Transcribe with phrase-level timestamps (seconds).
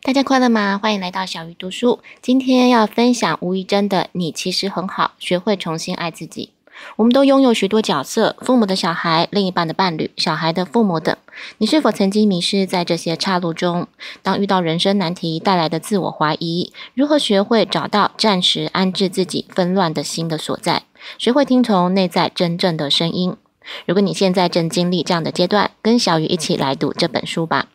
[0.00, 0.78] 大家快乐吗？
[0.82, 2.00] 欢迎来到小鱼读书。
[2.20, 6.46] 今天要分享吴怡珍的《你其实很好，学会重新爱自己》。
[6.96, 11.16] 我们都拥有许多角色：父母的小孩、另一半的伴侣、小孩的父母等。
[11.58, 13.86] 你是否曾经迷失在这些岔路中？
[14.22, 20.82] 当遇到人生难题带来的自我怀疑，如何学会找到暂时安置自己纷乱的心的所在？
[21.18, 23.36] 学会听从内在真正的声音。
[23.86, 27.66] 如果你现在正经历这样的阶段，跟小鱼一起来读这本书吧。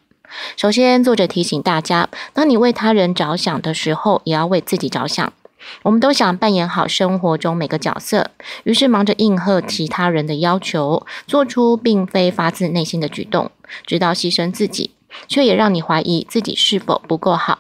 [0.56, 5.32] 首先，作者提醒大家，当你为他人着想的时候，也要为自己着想。
[5.84, 8.32] 我们都想扮演好生活中每个角色，
[8.64, 13.52] 于是忙着应和其他人的要求，做出并非发自内心的举动，
[13.86, 14.92] 直到牺牲自己，
[15.28, 17.60] 却也让你怀疑自己是否不够好。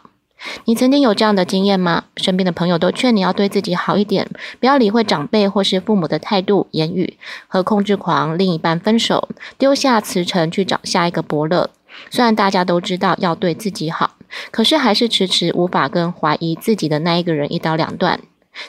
[0.65, 2.05] 你曾经有这样的经验吗？
[2.15, 7.17] 身边的朋友都劝你要对自己好一点，不要理会长辈或是父母的态度、言语，
[7.47, 11.71] 和控制狂另一半分手，丢下辞呈去找下一个伯乐。
[12.09, 14.11] 虽然大家都知道要对自己好，
[14.51, 18.19] 可是还是迟迟无法跟怀疑自己的那一个人一刀两断。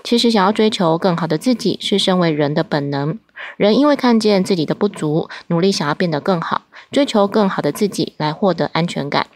[0.04, 3.18] 其实想要追求更好的自己，是身为人的本能。
[3.56, 6.62] 人因为看见自己的不足，努力想要变得更好，
[6.92, 9.26] 追求更好的自己来获得安全感。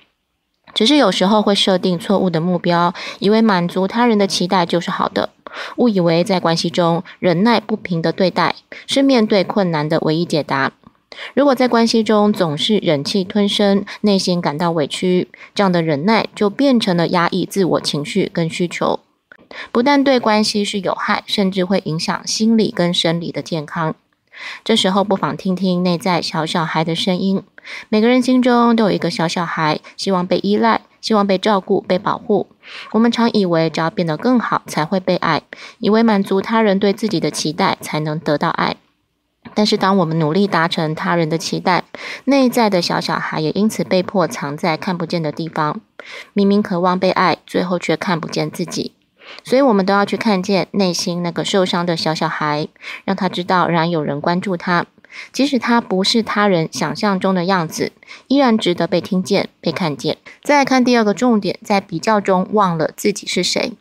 [0.75, 5.31] 只是有时候会设定错误的目标，以为满足他人的期待就是好的，
[5.77, 8.55] 误以为在关系中忍耐不平的对待
[8.87, 10.73] 是面对困难的唯一解答。
[11.35, 19.01] 如果在关系中总是忍气吞声，内心感到委屈，这样的忍耐就变成了压抑自我情绪跟需求，
[19.71, 23.95] 不但对关系是有害，甚至会影响心理跟生理的健康。
[24.65, 27.43] 这时候不妨听听内在小小孩的声音。
[27.91, 32.49] 每个人心中都有一个小小孩，希望被依赖，希望被照顾、被保护。
[32.93, 35.43] 我们常以为只要变得更好才会被爱，
[35.79, 38.77] 以为满足他人对自己的期待才能得到爱。
[39.55, 41.85] 但是，当我们努力达成他人的期待，
[42.25, 45.81] 内在的小小孩也因此被迫藏在看不见的地方。
[46.33, 48.93] 明明渴望被爱，最后却看不见自己。
[49.45, 52.69] 所以，我们都要去看见内心那个受伤的小小孩，
[53.05, 54.86] 让他知道，仍然有人关注他，
[55.33, 57.92] 即使他不是他人想象中的样子，
[58.29, 60.17] 依然值得被听见、被看见。
[60.42, 63.73] 再看第二个重点，在比较中忘了自己是谁。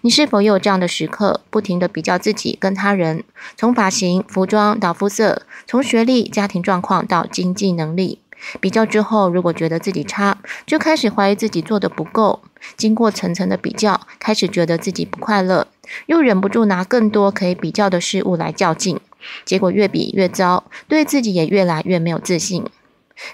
[0.00, 3.24] 你是否也有这样的时刻，不停的比较自己跟他人？
[3.56, 8.20] 从发型、服装到肤色，从学历、家庭状况到经济能力，
[8.60, 12.40] 比较之后，如果觉得自己差，就开始怀疑自己做得不够。
[12.76, 15.68] 经过层层的比较，开始觉得自己不快乐，
[16.06, 18.98] 又忍不住拿更多可以比较的事物来较劲，
[19.44, 22.64] 结果越比越糟，对自己也越来越没有自信。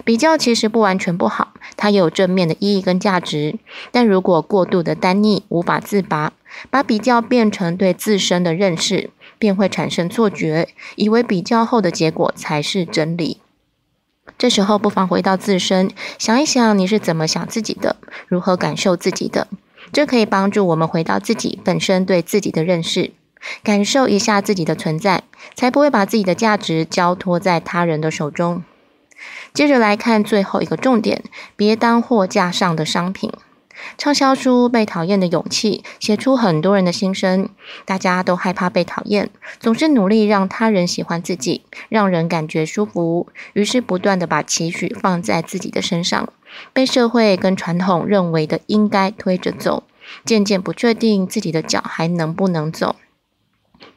[0.03, 3.57] 比较其实不完全不好，它有正面的意义跟价值。
[3.91, 6.33] 但如果过度的单逆，无法自拔，
[6.69, 13.41] 把比较变成对自身的认识，便会产生错觉，以为比较后的结果才是真理。
[14.37, 17.95] 这时候不妨回到自身，想一想你是怎么想自己的，
[18.27, 19.47] 如何感受自己的，
[19.93, 23.11] 这可以帮助我们回到自己本身对自己的认识，
[23.63, 25.23] 感受一下自己的存在，
[25.53, 28.63] 才不会把自己的价值交托在他人的手中。
[29.53, 31.23] 接着来看最后一个重点，
[31.55, 33.31] 别当货架上的商品。
[33.97, 37.49] 畅销书《被讨厌的勇气》写出很多人的心声，
[37.83, 46.29] 大家都害怕被讨厌，总是努力让他人喜欢自己，让人感觉舒服，于是不断地把期许放在自己的身上，
[46.71, 49.83] 被社会跟传统认为的应该推着走，
[50.23, 52.95] 渐渐不确定自己的脚还能不能走。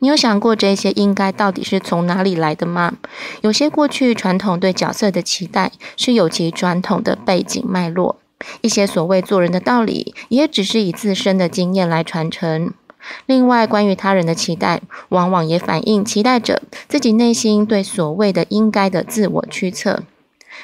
[0.01, 2.95] 你有想过这些应该到底是从哪里来的吗？
[3.43, 8.17] 有些过去传统对角色的期待是有其传统的背景脉络，
[8.61, 12.73] 一些所谓做人的道理也只是以自身的经验来传承。
[13.27, 20.03] 另外，关于他人的期待，往往也反映期待者自己内心对所谓的应该的自我驱策。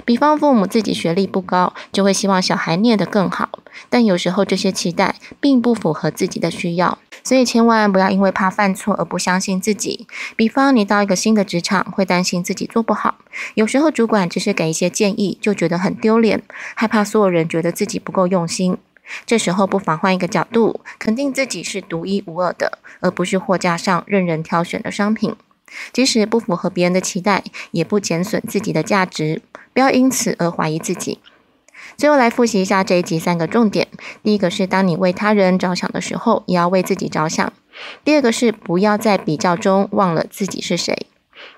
[0.05, 3.49] 比方，父母自己学历不高，就会希望小孩念得更好，
[3.89, 6.99] 但有时候这些期待并不符合自己的需要。
[7.25, 10.07] 所以千万不要因为怕犯错而不相信自己。
[10.37, 13.17] 比方你到一个新的职场，会担心自己做不好。
[13.55, 16.43] 有时候主管只是给一些建议，就觉得很丢脸，
[16.75, 18.77] 害怕所有人觉得自己不够用心。
[19.27, 25.35] 这时候不妨换一个角度，肯定自己是独一无二的，而不是货架上任人挑选的商品。
[25.93, 29.43] 即使不符合别人的期待，也不减损自己的价值。
[29.73, 31.19] 不要因此而怀疑自己。
[31.97, 33.89] 最后来复习一下这一集三个重点：
[34.23, 37.49] 第一个是，当你为他人着想的时候，也要为自己着想；
[38.05, 40.95] 第二个是，不要在比较中忘了自己是谁；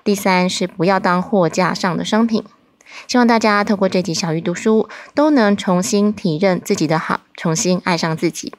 [0.03, 2.43] 第三是，不要当货架上的商品。
[3.07, 8.53] 希望大家透过这集小鱼读书，都能重新体认自己的好，重新爱上自己。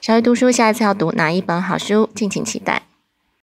[0.00, 2.82] 小鱼读书下一次要读哪一本好书，敬请期待。